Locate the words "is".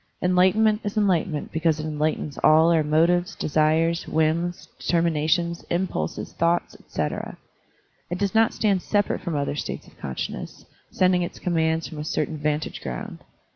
0.83-0.97